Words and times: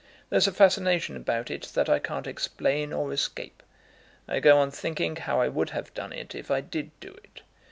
There's 0.31 0.47
a 0.47 0.51
fascination 0.51 1.15
about 1.15 1.51
it 1.51 1.61
that 1.75 1.87
I 1.87 1.99
can't 1.99 2.25
explain 2.25 2.91
or 2.91 3.13
escape. 3.13 3.61
I 4.27 4.39
go 4.39 4.57
on 4.57 4.71
thinking 4.71 5.15
how 5.17 5.39
I 5.39 5.47
would 5.47 5.69
have 5.77 5.93
done 5.93 6.11
it 6.11 6.33
if 6.33 6.49
I 6.49 6.59
did 6.59 6.89
do 6.99 7.13
it. 7.23 7.43